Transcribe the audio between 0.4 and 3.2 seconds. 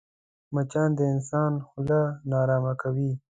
مچان د انسان خوله ناارامه کوي